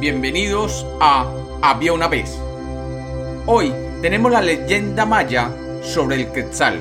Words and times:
Bienvenidos 0.00 0.86
a 0.98 1.30
Había 1.60 1.92
una 1.92 2.08
vez. 2.08 2.40
Hoy 3.44 3.70
tenemos 4.00 4.32
la 4.32 4.40
leyenda 4.40 5.04
maya 5.04 5.52
sobre 5.82 6.16
el 6.16 6.32
Quetzal. 6.32 6.80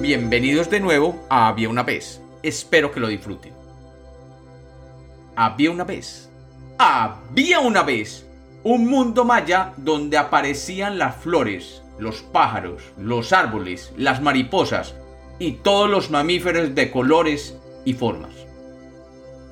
Bienvenidos 0.00 0.68
de 0.68 0.80
nuevo 0.80 1.24
a 1.30 1.46
Había 1.46 1.68
una 1.68 1.84
vez. 1.84 2.20
Espero 2.42 2.90
que 2.90 2.98
lo 2.98 3.06
disfruten. 3.06 3.52
Había 5.36 5.70
una 5.70 5.84
vez. 5.84 6.28
Había 6.78 7.60
una 7.60 7.84
vez 7.84 8.26
un 8.64 8.88
mundo 8.88 9.24
maya 9.24 9.72
donde 9.76 10.18
aparecían 10.18 10.98
las 10.98 11.14
flores, 11.14 11.80
los 12.00 12.22
pájaros, 12.22 12.82
los 12.98 13.32
árboles, 13.32 13.92
las 13.96 14.20
mariposas 14.20 14.96
y 15.38 15.52
todos 15.52 15.88
los 15.88 16.10
mamíferos 16.10 16.74
de 16.74 16.90
colores 16.90 17.56
y 17.84 17.92
formas. 17.92 18.49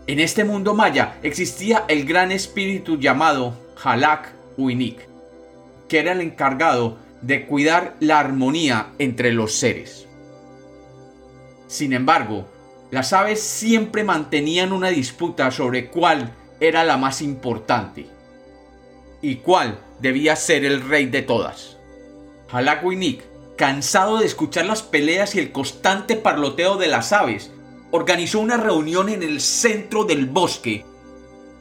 En 0.09 0.21
este 0.21 0.43
mundo 0.43 0.73
maya 0.73 1.19
existía 1.23 1.85
el 1.87 2.07
gran 2.07 2.33
espíritu 2.33 2.99
llamado 2.99 3.55
Halak 3.85 4.33
Uinik, 4.57 5.07
que 5.87 5.99
era 5.99 6.13
el 6.13 6.23
encargado 6.23 6.97
de 7.21 7.45
cuidar 7.45 7.95
la 8.01 8.19
armonía 8.19 8.87
entre 8.99 9.33
los 9.33 9.53
seres. 9.57 10.09
Sin 11.67 11.93
embargo, 11.93 12.49
las 12.91 13.13
aves 13.13 13.43
siempre 13.43 14.03
mantenían 14.03 14.73
una 14.73 14.89
disputa 14.89 15.51
sobre 15.51 15.89
cuál 15.89 16.33
era 16.59 16.85
la 16.85 16.97
más 16.97 17.21
importante 17.21 18.07
y 19.21 19.37
cuál 19.37 19.79
debía 20.01 20.37
ser 20.37 20.65
el 20.65 20.89
rey 20.89 21.05
de 21.05 21.21
todas. 21.21 21.77
Halak 22.51 22.83
Uinik, 22.83 23.25
cansado 23.59 24.21
de 24.21 24.25
escuchar 24.25 24.65
las 24.65 24.83
peleas 24.83 25.35
y 25.35 25.39
el 25.39 25.53
constante 25.53 26.17
parloteo 26.17 26.79
de 26.79 26.89
las 26.89 27.13
aves, 27.13 27.53
organizó 27.91 28.41
una 28.41 28.57
reunión 28.57 29.09
en 29.09 29.23
el 29.23 29.41
centro 29.41 30.05
del 30.05 30.27
bosque 30.27 30.85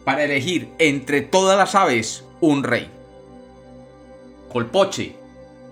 para 0.04 0.24
elegir 0.24 0.70
entre 0.80 1.22
todas 1.22 1.58
las 1.58 1.76
aves 1.76 2.24
un 2.42 2.64
rey. 2.64 2.90
Colpoche, 4.52 5.16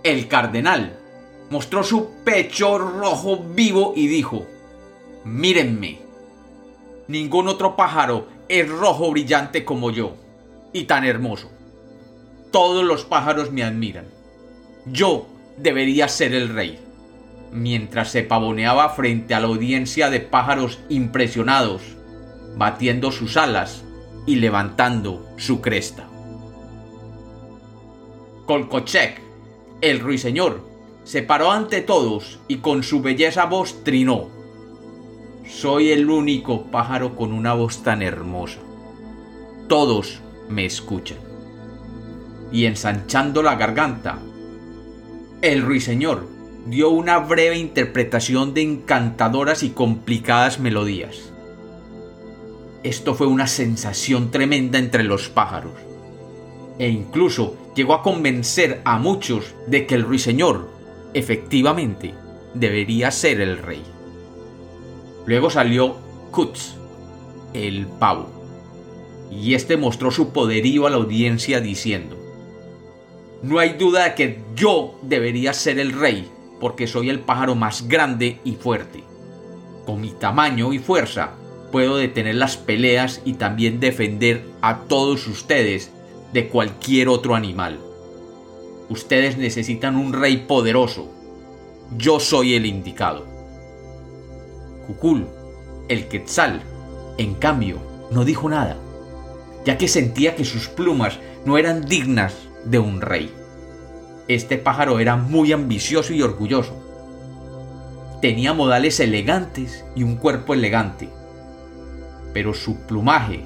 el 0.03 0.27
cardenal, 0.27 0.99
mostró 1.49 1.83
su 1.83 2.09
pecho 2.23 2.77
rojo 2.77 3.37
vivo 3.37 3.93
y 3.95 4.07
dijo, 4.07 4.45
mírenme, 5.23 5.99
ningún 7.07 7.47
otro 7.47 7.75
pájaro 7.75 8.27
es 8.47 8.69
rojo 8.69 9.11
brillante 9.11 9.63
como 9.65 9.91
yo, 9.91 10.15
y 10.73 10.83
tan 10.83 11.05
hermoso. 11.05 11.49
Todos 12.51 12.83
los 12.83 13.05
pájaros 13.05 13.51
me 13.51 13.63
admiran. 13.63 14.07
Yo 14.85 15.27
debería 15.57 16.07
ser 16.07 16.33
el 16.33 16.49
rey 16.49 16.84
mientras 17.51 18.11
se 18.11 18.23
pavoneaba 18.23 18.89
frente 18.89 19.33
a 19.33 19.39
la 19.39 19.47
audiencia 19.47 20.09
de 20.09 20.19
pájaros 20.19 20.79
impresionados, 20.89 21.81
batiendo 22.55 23.11
sus 23.11 23.37
alas 23.37 23.83
y 24.25 24.37
levantando 24.37 25.25
su 25.37 25.61
cresta. 25.61 26.07
Colcochec, 28.45 29.21
el 29.81 29.99
ruiseñor, 29.99 30.61
se 31.03 31.21
paró 31.23 31.51
ante 31.51 31.81
todos 31.81 32.39
y 32.47 32.57
con 32.57 32.83
su 32.83 33.01
belleza 33.01 33.45
voz 33.45 33.83
trinó. 33.83 34.29
Soy 35.47 35.91
el 35.91 36.09
único 36.09 36.63
pájaro 36.65 37.15
con 37.15 37.31
una 37.31 37.53
voz 37.53 37.83
tan 37.83 38.01
hermosa. 38.01 38.59
Todos 39.67 40.21
me 40.49 40.65
escuchan. 40.65 41.19
Y 42.51 42.65
ensanchando 42.65 43.43
la 43.43 43.55
garganta, 43.55 44.19
el 45.41 45.61
ruiseñor 45.61 46.34
dio 46.65 46.89
una 46.89 47.19
breve 47.19 47.57
interpretación 47.57 48.53
de 48.55 48.63
encantadoras 48.63 49.61
y 49.61 49.69
complicadas 49.69 50.59
melodías. 50.59 51.31
Esto 52.83 53.13
fue 53.13 53.27
una 53.27 53.47
sensación 53.47 54.31
tremenda 54.31 54.79
entre 54.79 55.03
los 55.03 55.29
pájaros, 55.29 55.73
e 56.79 56.89
incluso 56.89 57.55
llegó 57.75 57.93
a 57.93 58.01
convencer 58.01 58.81
a 58.83 58.97
muchos 58.97 59.53
de 59.67 59.85
que 59.85 59.95
el 59.95 60.03
ruiseñor, 60.03 60.69
efectivamente, 61.13 62.13
debería 62.55 63.11
ser 63.11 63.41
el 63.41 63.59
rey. 63.59 63.83
Luego 65.25 65.49
salió 65.49 65.97
Kutz, 66.31 66.75
el 67.53 67.85
pavo, 67.87 68.29
y 69.31 69.53
este 69.53 69.77
mostró 69.77 70.11
su 70.11 70.29
poderío 70.29 70.87
a 70.87 70.89
la 70.89 70.97
audiencia 70.97 71.61
diciendo, 71.61 72.17
no 73.41 73.59
hay 73.59 73.73
duda 73.73 74.05
de 74.05 74.15
que 74.15 74.39
yo 74.55 74.97
debería 75.03 75.53
ser 75.53 75.79
el 75.79 75.91
rey, 75.91 76.29
porque 76.65 76.87
soy 76.87 77.11
el 77.11 77.19
pájaro 77.19 77.53
más 77.53 77.87
grande 77.87 78.39
y 78.43 78.53
fuerte. 78.53 79.03
Con 79.85 80.01
mi 80.01 80.09
tamaño 80.09 80.73
y 80.73 80.79
fuerza 80.79 81.33
puedo 81.71 81.95
detener 81.95 82.33
las 82.33 82.57
peleas 82.57 83.21
y 83.23 83.33
también 83.33 83.79
defender 83.79 84.43
a 84.63 84.79
todos 84.87 85.27
ustedes 85.27 85.91
de 86.33 86.47
cualquier 86.47 87.07
otro 87.07 87.35
animal. 87.35 87.79
Ustedes 88.89 89.37
necesitan 89.37 89.95
un 89.95 90.11
rey 90.11 90.37
poderoso. 90.37 91.07
Yo 91.95 92.19
soy 92.19 92.55
el 92.55 92.65
indicado. 92.65 93.27
Cucul, 94.87 95.27
el 95.87 96.07
quetzal, 96.07 96.63
en 97.19 97.35
cambio, 97.35 97.77
no 98.09 98.25
dijo 98.25 98.49
nada, 98.49 98.75
ya 99.65 99.77
que 99.77 99.87
sentía 99.87 100.35
que 100.35 100.45
sus 100.45 100.67
plumas 100.67 101.19
no 101.45 101.59
eran 101.59 101.85
dignas 101.85 102.33
de 102.63 102.79
un 102.79 103.01
rey. 103.01 103.31
Este 104.27 104.57
pájaro 104.57 104.99
era 104.99 105.15
muy 105.17 105.51
ambicioso 105.51 106.11
y 106.13 106.23
orgulloso. 106.23 106.73
Tenía 108.21 108.53
modales 108.53 108.99
elegantes 108.99 109.85
y 109.95 110.01
un 110.01 110.15
cuerpo 110.15 110.55
elegante, 110.55 111.09
pero 112.33 112.55
su 112.55 112.77
plumaje 112.87 113.41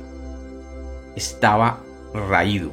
estaba 1.17 1.81
raído. 2.13 2.71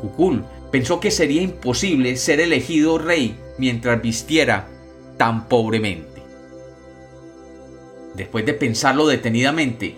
Cucul 0.00 0.44
pensó 0.70 1.00
que 1.00 1.10
sería 1.10 1.42
imposible 1.42 2.16
ser 2.16 2.38
elegido 2.38 2.96
rey 2.98 3.36
mientras 3.58 4.00
vistiera 4.00 4.68
tan 5.16 5.48
pobremente. 5.48 6.22
Después 8.14 8.46
de 8.46 8.54
pensarlo 8.54 9.08
detenidamente, 9.08 9.96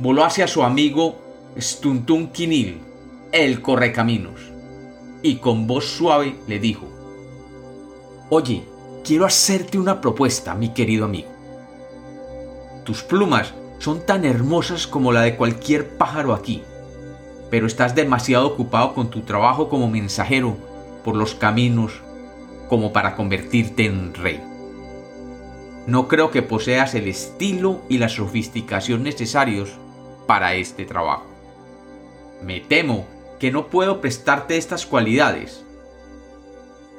voló 0.00 0.24
hacia 0.24 0.48
su 0.48 0.64
amigo 0.64 1.20
Stuntun 1.56 2.32
Kinil, 2.32 2.80
el 3.30 3.62
correcaminos 3.62 4.55
y 5.26 5.36
con 5.36 5.66
voz 5.66 5.84
suave 5.84 6.36
le 6.46 6.58
dijo, 6.58 6.86
Oye, 8.30 8.64
quiero 9.04 9.26
hacerte 9.26 9.78
una 9.78 10.00
propuesta, 10.00 10.54
mi 10.54 10.70
querido 10.70 11.04
amigo. 11.04 11.28
Tus 12.84 13.02
plumas 13.02 13.54
son 13.78 14.04
tan 14.06 14.24
hermosas 14.24 14.86
como 14.86 15.12
la 15.12 15.22
de 15.22 15.36
cualquier 15.36 15.96
pájaro 15.96 16.34
aquí, 16.34 16.62
pero 17.50 17.66
estás 17.66 17.94
demasiado 17.94 18.46
ocupado 18.46 18.94
con 18.94 19.10
tu 19.10 19.20
trabajo 19.22 19.68
como 19.68 19.88
mensajero 19.88 20.56
por 21.04 21.16
los 21.16 21.34
caminos 21.34 21.92
como 22.68 22.92
para 22.92 23.14
convertirte 23.14 23.86
en 23.86 24.14
rey. 24.14 24.42
No 25.86 26.08
creo 26.08 26.30
que 26.30 26.42
poseas 26.42 26.94
el 26.94 27.06
estilo 27.06 27.82
y 27.88 27.98
la 27.98 28.08
sofisticación 28.08 29.04
necesarios 29.04 29.70
para 30.26 30.54
este 30.54 30.84
trabajo. 30.84 31.26
Me 32.42 32.60
temo 32.60 33.06
que 33.38 33.50
no 33.50 33.68
puedo 33.68 34.00
prestarte 34.00 34.56
estas 34.56 34.86
cualidades. 34.86 35.64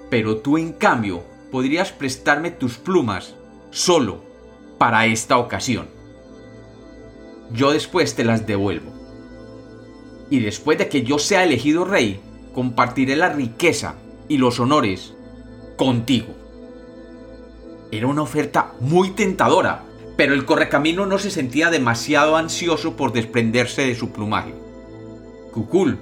Pero 0.09 0.38
tú 0.38 0.58
en 0.58 0.74
cambio 0.74 1.24
podrías 1.52 1.92
prestarme 1.92 2.52
tus 2.52 2.78
plumas 2.78 3.36
solo 3.72 4.24
para 4.78 5.06
esta 5.06 5.38
ocasión. 5.38 5.88
Yo 7.52 7.72
después 7.72 8.16
te 8.16 8.24
las 8.24 8.46
devuelvo. 8.46 8.92
Y 10.30 10.40
después 10.40 10.78
de 10.78 10.90
que 10.90 11.03
yo 11.03 11.20
sea 11.20 11.44
elegido 11.44 11.86
rey, 11.86 12.20
compartiré 12.53 13.16
la 13.16 13.30
riqueza 13.30 13.96
y 14.28 14.38
los 14.38 14.59
honores 14.59 15.14
contigo. 15.78 16.36
Era 17.92 18.08
una 18.08 18.24
oferta 18.24 18.73
muy 18.82 19.11
tentadora, 19.11 19.84
pero 20.17 20.34
el 20.34 20.46
correcamino 20.46 21.06
no 21.06 21.17
se 21.20 21.32
sentía 21.32 21.70
demasiado 21.70 22.35
ansioso 22.35 22.97
por 22.97 23.14
desprenderse 23.14 23.84
de 23.84 23.96
su 23.96 24.11
plumaje. 24.11 24.53
Kukul 25.53 25.97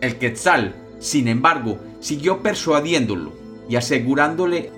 el 0.00 0.18
Quetzal, 0.18 0.74
sin 0.98 1.28
embargo, 1.28 1.78
siguió 2.00 2.42
persuadiéndolo 2.42 3.32
y 3.68 3.76
asegurándole 3.76 4.70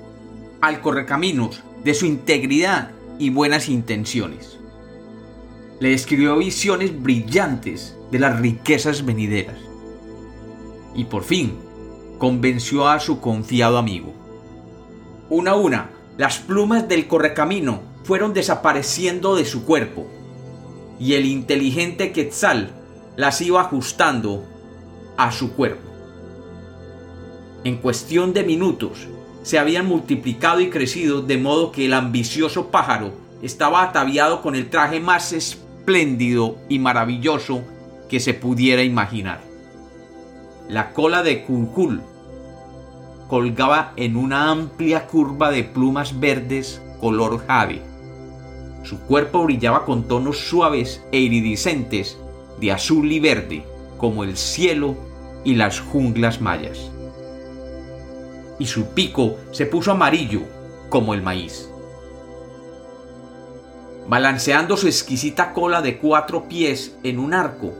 al 0.60 0.80
correcaminos 0.80 1.62
de 1.84 1.94
su 1.94 2.06
integridad 2.06 2.90
y 3.18 3.30
buenas 3.30 3.68
intenciones. 3.68 4.58
Le 5.80 5.90
describió 5.90 6.36
visiones 6.36 7.00
brillantes 7.00 7.96
de 8.10 8.18
las 8.18 8.38
riquezas 8.40 9.04
venideras. 9.04 9.58
Y 10.94 11.04
por 11.04 11.24
fin 11.24 11.58
convenció 12.18 12.88
a 12.88 13.00
su 13.00 13.20
confiado 13.20 13.78
amigo. 13.78 14.12
Una 15.28 15.52
a 15.52 15.56
una, 15.56 15.90
las 16.18 16.38
plumas 16.38 16.88
del 16.88 17.08
correcamino 17.08 17.80
fueron 18.04 18.34
desapareciendo 18.34 19.34
de 19.34 19.44
su 19.44 19.64
cuerpo, 19.64 20.06
y 21.00 21.14
el 21.14 21.24
inteligente 21.24 22.12
Quetzal 22.12 22.70
las 23.16 23.40
iba 23.40 23.60
ajustando 23.60 24.46
a 25.16 25.32
su 25.32 25.52
cuerpo. 25.52 25.90
En 27.64 27.76
cuestión 27.76 28.32
de 28.32 28.42
minutos, 28.44 29.08
se 29.42 29.58
habían 29.58 29.86
multiplicado 29.86 30.60
y 30.60 30.70
crecido 30.70 31.22
de 31.22 31.38
modo 31.38 31.72
que 31.72 31.86
el 31.86 31.94
ambicioso 31.94 32.70
pájaro 32.70 33.12
estaba 33.42 33.82
ataviado 33.82 34.40
con 34.40 34.54
el 34.54 34.70
traje 34.70 35.00
más 35.00 35.32
espléndido 35.32 36.58
y 36.68 36.78
maravilloso 36.78 37.62
que 38.08 38.20
se 38.20 38.34
pudiera 38.34 38.82
imaginar. 38.82 39.42
La 40.68 40.92
cola 40.92 41.22
de 41.22 41.44
Cuncul 41.44 42.02
colgaba 43.28 43.92
en 43.96 44.16
una 44.16 44.50
amplia 44.50 45.06
curva 45.06 45.50
de 45.50 45.64
plumas 45.64 46.20
verdes 46.20 46.80
color 47.00 47.44
jade. 47.46 47.82
Su 48.84 49.00
cuerpo 49.00 49.44
brillaba 49.44 49.84
con 49.84 50.06
tonos 50.06 50.38
suaves 50.38 51.02
e 51.12 51.18
iridiscentes 51.18 52.18
de 52.60 52.72
azul 52.72 53.10
y 53.10 53.20
verde, 53.20 53.64
como 54.02 54.24
el 54.24 54.36
cielo 54.36 54.96
y 55.44 55.54
las 55.54 55.78
junglas 55.78 56.40
mayas. 56.40 56.90
Y 58.58 58.66
su 58.66 58.86
pico 58.94 59.36
se 59.52 59.64
puso 59.64 59.92
amarillo, 59.92 60.40
como 60.88 61.14
el 61.14 61.22
maíz. 61.22 61.70
Balanceando 64.08 64.76
su 64.76 64.88
exquisita 64.88 65.52
cola 65.52 65.82
de 65.82 65.98
cuatro 65.98 66.48
pies 66.48 66.96
en 67.04 67.20
un 67.20 67.32
arco, 67.32 67.74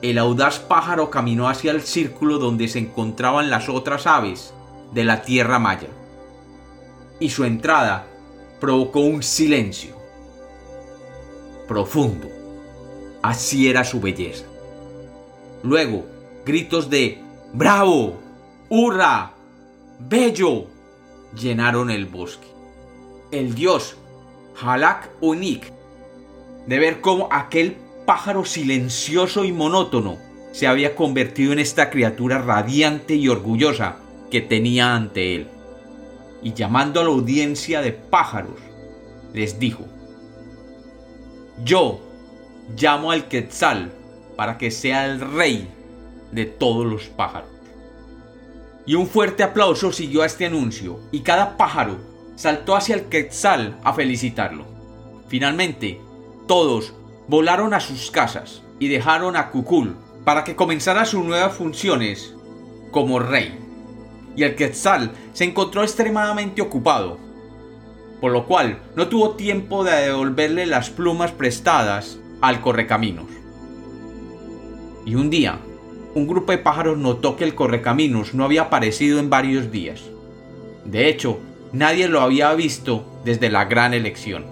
el 0.00 0.16
audaz 0.16 0.60
pájaro 0.60 1.10
caminó 1.10 1.50
hacia 1.50 1.72
el 1.72 1.82
círculo 1.82 2.38
donde 2.38 2.66
se 2.66 2.78
encontraban 2.78 3.50
las 3.50 3.68
otras 3.68 4.06
aves 4.06 4.54
de 4.94 5.04
la 5.04 5.20
tierra 5.20 5.58
maya. 5.58 5.88
Y 7.20 7.28
su 7.28 7.44
entrada 7.44 8.06
provocó 8.60 9.00
un 9.00 9.22
silencio 9.22 9.94
profundo. 11.66 12.30
Así 13.20 13.68
era 13.68 13.84
su 13.84 14.00
belleza. 14.00 14.46
Luego, 15.62 16.06
gritos 16.44 16.88
de 16.90 17.20
¡Bravo! 17.52 18.18
¡Hurra! 18.68 19.32
¡Bello! 19.98 20.66
llenaron 21.34 21.90
el 21.90 22.06
bosque. 22.06 22.46
El 23.30 23.54
dios 23.54 23.96
Halak 24.60 25.10
Unik, 25.20 25.72
de 26.66 26.78
ver 26.78 27.00
cómo 27.00 27.28
aquel 27.30 27.76
pájaro 28.06 28.44
silencioso 28.44 29.44
y 29.44 29.52
monótono 29.52 30.18
se 30.52 30.66
había 30.66 30.96
convertido 30.96 31.52
en 31.52 31.58
esta 31.58 31.90
criatura 31.90 32.38
radiante 32.38 33.14
y 33.14 33.28
orgullosa 33.28 33.96
que 34.30 34.40
tenía 34.40 34.94
ante 34.94 35.34
él. 35.34 35.48
Y 36.42 36.54
llamando 36.54 37.00
a 37.00 37.04
la 37.04 37.10
audiencia 37.10 37.80
de 37.82 37.92
pájaros, 37.92 38.58
les 39.32 39.58
dijo, 39.58 39.84
Yo 41.64 42.00
llamo 42.76 43.12
al 43.12 43.28
Quetzal 43.28 43.92
para 44.38 44.56
que 44.56 44.70
sea 44.70 45.04
el 45.04 45.20
rey 45.20 45.68
de 46.30 46.44
todos 46.44 46.86
los 46.86 47.08
pájaros. 47.08 47.50
Y 48.86 48.94
un 48.94 49.08
fuerte 49.08 49.42
aplauso 49.42 49.90
siguió 49.90 50.22
a 50.22 50.26
este 50.26 50.46
anuncio, 50.46 51.00
y 51.10 51.22
cada 51.22 51.56
pájaro 51.56 51.96
saltó 52.36 52.76
hacia 52.76 52.94
el 52.94 53.06
Quetzal 53.06 53.80
a 53.82 53.92
felicitarlo. 53.94 54.64
Finalmente, 55.26 56.00
todos 56.46 56.94
volaron 57.26 57.74
a 57.74 57.80
sus 57.80 58.12
casas 58.12 58.62
y 58.78 58.86
dejaron 58.86 59.34
a 59.34 59.50
Kukul 59.50 59.96
para 60.24 60.44
que 60.44 60.54
comenzara 60.54 61.04
sus 61.04 61.24
nuevas 61.24 61.54
funciones 61.54 62.32
como 62.92 63.18
rey. 63.18 63.58
Y 64.36 64.44
el 64.44 64.54
Quetzal 64.54 65.10
se 65.32 65.46
encontró 65.46 65.82
extremadamente 65.82 66.62
ocupado, 66.62 67.18
por 68.20 68.30
lo 68.30 68.46
cual 68.46 68.78
no 68.94 69.08
tuvo 69.08 69.32
tiempo 69.32 69.82
de 69.82 69.96
devolverle 69.96 70.64
las 70.64 70.90
plumas 70.90 71.32
prestadas 71.32 72.20
al 72.40 72.60
correcaminos. 72.60 73.26
Y 75.08 75.14
un 75.14 75.30
día, 75.30 75.58
un 76.14 76.26
grupo 76.26 76.52
de 76.52 76.58
pájaros 76.58 76.98
notó 76.98 77.34
que 77.34 77.44
el 77.44 77.54
correcaminos 77.54 78.34
no 78.34 78.44
había 78.44 78.64
aparecido 78.64 79.18
en 79.18 79.30
varios 79.30 79.72
días. 79.72 80.02
De 80.84 81.08
hecho, 81.08 81.38
nadie 81.72 82.08
lo 82.08 82.20
había 82.20 82.52
visto 82.52 83.06
desde 83.24 83.48
la 83.48 83.64
gran 83.64 83.94
elección. 83.94 84.44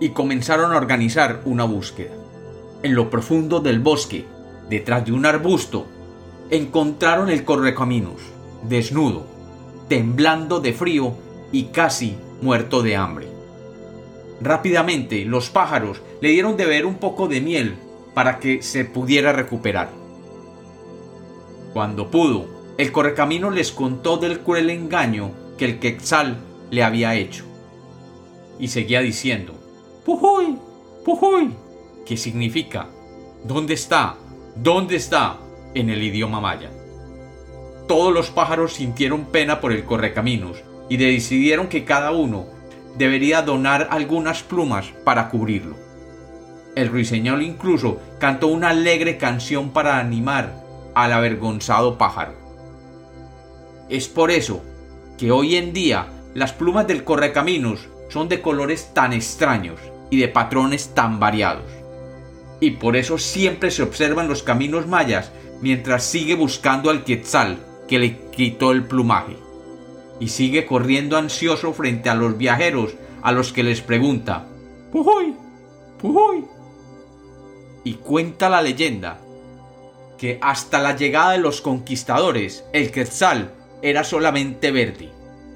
Y 0.00 0.08
comenzaron 0.08 0.72
a 0.72 0.78
organizar 0.78 1.42
una 1.44 1.64
búsqueda. 1.64 2.14
En 2.82 2.94
lo 2.94 3.10
profundo 3.10 3.60
del 3.60 3.78
bosque, 3.78 4.24
detrás 4.70 5.04
de 5.04 5.12
un 5.12 5.26
arbusto, 5.26 5.86
encontraron 6.48 7.28
el 7.28 7.44
correcaminos, 7.44 8.22
desnudo, 8.66 9.26
temblando 9.90 10.60
de 10.60 10.72
frío 10.72 11.12
y 11.52 11.64
casi 11.64 12.16
muerto 12.40 12.82
de 12.82 12.96
hambre. 12.96 13.26
Rápidamente 14.40 15.26
los 15.26 15.50
pájaros 15.50 16.00
le 16.22 16.30
dieron 16.30 16.56
de 16.56 16.64
beber 16.64 16.86
un 16.86 16.94
poco 16.94 17.28
de 17.28 17.42
miel 17.42 17.76
para 18.14 18.38
que 18.38 18.62
se 18.62 18.84
pudiera 18.84 19.32
recuperar. 19.32 19.90
Cuando 21.72 22.10
pudo, 22.10 22.46
el 22.78 22.92
correcamino 22.92 23.50
les 23.50 23.72
contó 23.72 24.16
del 24.16 24.40
cruel 24.40 24.70
engaño 24.70 25.32
que 25.58 25.64
el 25.64 25.78
Quetzal 25.78 26.38
le 26.70 26.82
había 26.82 27.14
hecho. 27.14 27.44
Y 28.58 28.68
seguía 28.68 29.00
diciendo, 29.00 29.54
Pujuy, 30.04 30.58
Pujuy, 31.04 31.50
que 32.06 32.16
significa, 32.16 32.88
¿dónde 33.44 33.74
está? 33.74 34.16
¿Dónde 34.56 34.96
está? 34.96 35.38
en 35.74 35.90
el 35.90 36.02
idioma 36.02 36.40
maya. 36.40 36.70
Todos 37.86 38.14
los 38.14 38.30
pájaros 38.30 38.74
sintieron 38.74 39.26
pena 39.26 39.60
por 39.60 39.72
el 39.72 39.84
correcaminos 39.84 40.62
y 40.88 40.96
decidieron 40.96 41.68
que 41.68 41.84
cada 41.84 42.12
uno 42.12 42.46
debería 42.96 43.42
donar 43.42 43.88
algunas 43.90 44.42
plumas 44.42 44.86
para 45.04 45.28
cubrirlo. 45.28 45.76
El 46.74 46.88
ruiseñor 46.88 47.42
incluso 47.42 48.00
cantó 48.18 48.48
una 48.48 48.70
alegre 48.70 49.16
canción 49.16 49.70
para 49.70 49.98
animar 49.98 50.64
al 50.94 51.12
avergonzado 51.12 51.98
pájaro. 51.98 52.34
Es 53.88 54.08
por 54.08 54.30
eso 54.30 54.62
que 55.18 55.30
hoy 55.30 55.56
en 55.56 55.72
día 55.72 56.08
las 56.34 56.52
plumas 56.52 56.86
del 56.86 57.04
correcaminos 57.04 57.88
son 58.08 58.28
de 58.28 58.40
colores 58.40 58.90
tan 58.92 59.12
extraños 59.12 59.80
y 60.10 60.18
de 60.18 60.28
patrones 60.28 60.94
tan 60.94 61.20
variados. 61.20 61.70
Y 62.60 62.72
por 62.72 62.96
eso 62.96 63.18
siempre 63.18 63.70
se 63.70 63.82
observan 63.82 64.28
los 64.28 64.42
caminos 64.42 64.86
mayas 64.86 65.30
mientras 65.60 66.04
sigue 66.04 66.34
buscando 66.34 66.90
al 66.90 67.04
quetzal 67.04 67.58
que 67.86 67.98
le 67.98 68.18
quitó 68.30 68.72
el 68.72 68.84
plumaje. 68.84 69.36
Y 70.20 70.28
sigue 70.28 70.66
corriendo 70.66 71.16
ansioso 71.16 71.72
frente 71.72 72.08
a 72.08 72.14
los 72.14 72.38
viajeros 72.38 72.94
a 73.22 73.32
los 73.32 73.52
que 73.52 73.62
les 73.62 73.80
pregunta, 73.80 74.46
¡Pujoy! 74.92 75.34
¡Pujoy! 75.98 76.44
Y 77.84 77.94
cuenta 77.94 78.48
la 78.48 78.62
leyenda 78.62 79.20
que 80.18 80.38
hasta 80.40 80.80
la 80.80 80.96
llegada 80.96 81.32
de 81.32 81.38
los 81.38 81.60
conquistadores 81.60 82.64
el 82.72 82.90
quetzal 82.90 83.52
era 83.82 84.04
solamente 84.04 84.70
verde 84.70 85.10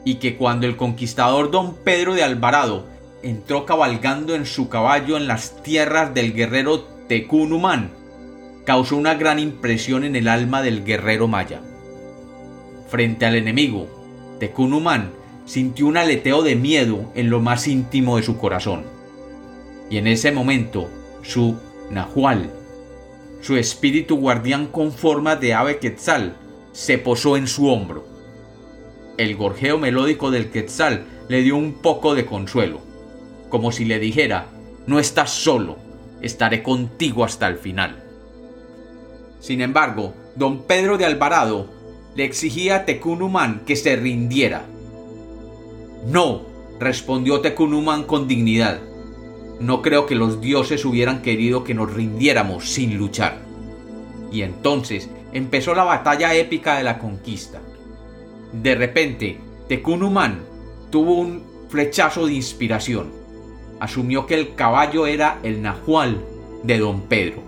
y 0.05 0.17
que 0.17 0.37
cuando 0.37 0.67
el 0.67 0.77
conquistador 0.77 1.51
don 1.51 1.77
Pedro 1.77 2.15
de 2.15 2.23
Alvarado 2.23 2.87
entró 3.23 3.67
cabalgando 3.67 4.35
en 4.35 4.47
su 4.47 4.69
caballo 4.69 5.17
en 5.17 5.26
las 5.26 5.62
tierras 5.62 6.14
del 6.14 6.35
guerrero 6.35 6.81
Tecunumán, 7.09 7.91
causó 8.64 8.97
una 8.97 9.14
gran 9.14 9.38
impresión 9.38 10.05
en 10.05 10.14
el 10.14 10.29
alma 10.29 10.62
del 10.62 10.85
guerrero 10.85 11.26
maya. 11.29 11.61
Frente 12.88 13.26
al 13.26 13.35
enemigo, 13.35 13.88
Tecunumán 14.38 15.12
sintió 15.47 15.87
un 15.87 15.97
aleteo 15.97 16.43
de 16.43 16.55
miedo 16.55 17.11
en 17.14 17.31
lo 17.31 17.41
más 17.41 17.67
íntimo 17.67 18.19
de 18.19 18.23
su 18.23 18.37
corazón. 18.37 18.85
Y 19.91 19.97
en 19.97 20.07
ese 20.07 20.33
momento, 20.33 20.88
su 21.23 21.57
Nahual, 21.90 22.50
su 23.40 23.57
espíritu 23.57 24.16
guardián 24.16 24.66
con 24.66 24.92
forma 24.92 25.37
de 25.37 25.54
ave 25.54 25.78
quetzal, 25.78 26.37
se 26.73 26.99
posó 26.99 27.37
en 27.37 27.47
su 27.47 27.68
hombro. 27.68 28.07
El 29.16 29.37
gorjeo 29.37 29.78
melódico 29.78 30.30
del 30.30 30.50
quetzal 30.50 31.04
le 31.28 31.42
dio 31.42 31.57
un 31.57 31.75
poco 31.75 32.14
de 32.14 32.26
consuelo, 32.26 32.80
como 33.49 33.73
si 33.73 33.85
le 33.85 33.99
dijera, 33.99 34.49
no 34.87 34.99
estás 34.99 35.30
solo, 35.30 35.76
estaré 36.21 36.62
contigo 36.62 37.25
hasta 37.25 37.47
el 37.47 37.57
final. 37.57 38.04
Sin 39.40 39.61
embargo, 39.61 40.14
don 40.37 40.64
Pedro 40.64 40.99
de 40.99 41.07
Alvarado 41.07 41.68
le 42.14 42.25
exigía 42.25 42.76
a 42.76 42.85
Tecunumán 42.85 43.62
que 43.64 43.76
se 43.76 43.97
rindiera. 43.97 44.66
No, 46.07 46.42
respondió 46.80 47.40
Tecunumán 47.40 48.04
con 48.04 48.26
dignidad. 48.26 48.80
No 49.61 49.83
creo 49.83 50.07
que 50.07 50.15
los 50.15 50.41
dioses 50.41 50.85
hubieran 50.85 51.23
querido 51.23 51.65
que 51.65 51.75
nos 51.75 51.93
rindiéramos 51.93 52.71
sin 52.71 52.97
luchar. 52.97 53.41
Y 54.31 54.43
entonces 54.43 55.11
empezó 55.33 55.75
la 55.75 55.85
batalla 55.85 56.35
épica 56.35 56.77
de 56.77 56.85
la 56.85 56.99
conquista. 56.99 57.61
De 58.53 58.75
repente, 58.75 59.41
Tecunumán 59.69 60.41
tuvo 60.91 61.15
un 61.15 61.43
flechazo 61.69 62.27
de 62.27 62.35
inspiración. 62.35 63.12
Asumió 63.81 64.27
que 64.27 64.35
el 64.35 64.55
caballo 64.55 65.07
era 65.07 65.38
el 65.43 65.61
nahual 65.61 66.25
de 66.62 66.79
don 66.79 67.03
Pedro. 67.03 67.43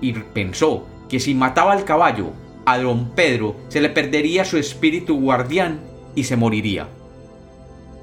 Y 0.00 0.12
pensó 0.12 0.86
que 1.08 1.20
si 1.20 1.34
mataba 1.34 1.72
al 1.72 1.84
caballo, 1.84 2.32
a 2.64 2.78
don 2.78 3.10
Pedro 3.10 3.56
se 3.68 3.80
le 3.80 3.88
perdería 3.88 4.44
su 4.44 4.56
espíritu 4.56 5.18
guardián 5.18 5.80
y 6.14 6.24
se 6.24 6.36
moriría. 6.36 6.88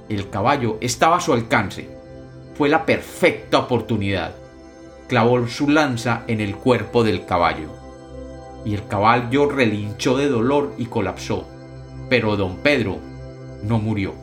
El 0.09 0.29
caballo 0.29 0.77
estaba 0.81 1.17
a 1.17 1.21
su 1.21 1.33
alcance, 1.33 1.96
fue 2.57 2.69
la 2.69 2.85
perfecta 2.85 3.59
oportunidad. 3.59 4.35
Clavó 5.07 5.47
su 5.47 5.69
lanza 5.69 6.23
en 6.27 6.41
el 6.41 6.55
cuerpo 6.55 7.03
del 7.03 7.25
caballo. 7.25 7.69
Y 8.65 8.73
el 8.73 8.87
caballo 8.87 9.47
relinchó 9.47 10.17
de 10.17 10.27
dolor 10.27 10.73
y 10.77 10.85
colapsó. 10.87 11.47
Pero 12.09 12.35
don 12.35 12.57
Pedro 12.57 12.97
no 13.63 13.77
murió. 13.77 14.13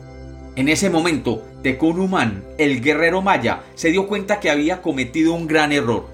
En 0.55 0.69
ese 0.69 0.89
momento, 0.89 1.43
Tecunumán, 1.63 2.43
el 2.57 2.81
guerrero 2.81 3.21
maya, 3.21 3.63
se 3.75 3.91
dio 3.91 4.07
cuenta 4.07 4.39
que 4.39 4.49
había 4.49 4.81
cometido 4.81 5.33
un 5.33 5.47
gran 5.47 5.71
error. 5.71 6.13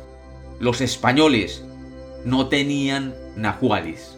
los 0.59 0.79
españoles 0.79 1.65
no 2.23 2.47
tenían 2.47 3.15
nahuales. 3.35 4.15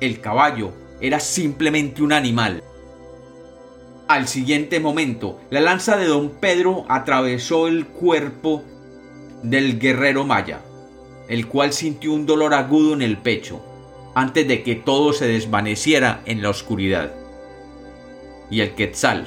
El 0.00 0.20
caballo 0.20 0.72
era 1.00 1.20
simplemente 1.20 2.02
un 2.02 2.14
animal. 2.14 2.62
Al 4.06 4.28
siguiente 4.28 4.80
momento, 4.80 5.40
la 5.48 5.62
lanza 5.62 5.96
de 5.96 6.04
don 6.04 6.28
Pedro 6.28 6.84
atravesó 6.88 7.68
el 7.68 7.86
cuerpo 7.86 8.62
del 9.42 9.78
guerrero 9.78 10.26
maya, 10.26 10.60
el 11.26 11.48
cual 11.48 11.72
sintió 11.72 12.12
un 12.12 12.26
dolor 12.26 12.52
agudo 12.52 12.92
en 12.92 13.00
el 13.00 13.16
pecho, 13.16 13.64
antes 14.14 14.46
de 14.46 14.62
que 14.62 14.74
todo 14.74 15.14
se 15.14 15.26
desvaneciera 15.26 16.20
en 16.26 16.42
la 16.42 16.50
oscuridad. 16.50 17.14
Y 18.50 18.60
el 18.60 18.74
quetzal, 18.74 19.26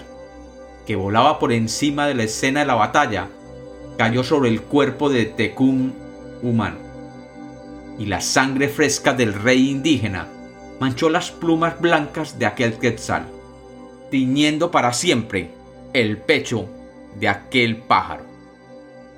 que 0.85 0.95
volaba 0.95 1.39
por 1.39 1.53
encima 1.53 2.05
de 2.05 2.13
la 2.13 2.23
escena 2.23 2.59
de 2.59 2.67
la 2.67 2.75
batalla, 2.75 3.29
cayó 3.97 4.23
sobre 4.23 4.49
el 4.49 4.61
cuerpo 4.61 5.09
de 5.09 5.25
Tecún 5.25 5.95
humano. 6.43 6.77
Y 7.97 8.05
la 8.05 8.21
sangre 8.21 8.69
fresca 8.69 9.13
del 9.13 9.33
rey 9.33 9.71
indígena 9.71 10.27
manchó 10.79 11.09
las 11.09 11.31
plumas 11.31 11.81
blancas 11.81 12.37
de 12.37 12.45
aquel 12.45 12.77
quetzal, 12.77 13.25
tiñendo 14.09 14.71
para 14.71 14.93
siempre 14.93 15.49
el 15.93 16.17
pecho 16.17 16.67
de 17.19 17.27
aquel 17.27 17.77
pájaro. 17.77 18.25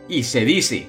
Y 0.08 0.24
se 0.24 0.46
dice, 0.46 0.88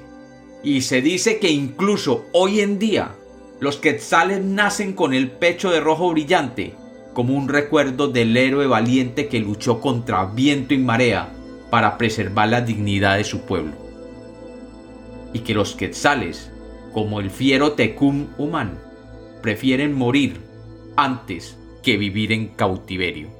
y 0.62 0.82
se 0.82 1.02
dice 1.02 1.38
que 1.38 1.50
incluso 1.50 2.26
hoy 2.32 2.60
en 2.60 2.78
día 2.78 3.14
los 3.60 3.76
quetzales 3.76 4.42
nacen 4.42 4.94
con 4.94 5.12
el 5.12 5.30
pecho 5.30 5.70
de 5.70 5.80
rojo 5.80 6.10
brillante, 6.10 6.74
como 7.12 7.34
un 7.34 7.48
recuerdo 7.48 8.08
del 8.08 8.36
héroe 8.36 8.66
valiente 8.66 9.28
que 9.28 9.40
luchó 9.40 9.80
contra 9.80 10.24
viento 10.24 10.74
y 10.74 10.78
marea 10.78 11.32
para 11.70 11.98
preservar 11.98 12.48
la 12.48 12.60
dignidad 12.62 13.16
de 13.16 13.24
su 13.24 13.42
pueblo. 13.42 13.72
Y 15.32 15.40
que 15.40 15.54
los 15.54 15.74
quetzales, 15.74 16.50
como 16.92 17.20
el 17.20 17.30
fiero 17.30 17.72
Tecum 17.72 18.28
humano, 18.38 18.72
prefieren 19.42 19.92
morir 19.92 20.40
antes 20.96 21.56
que 21.82 21.96
vivir 21.96 22.32
en 22.32 22.48
cautiverio. 22.48 23.39